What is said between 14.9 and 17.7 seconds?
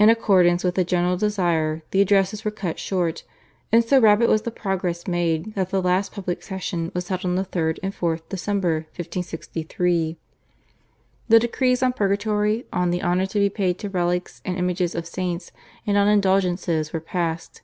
of Saints and on Indulgences were passed.